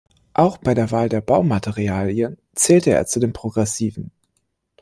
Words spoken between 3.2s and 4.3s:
Progressiven.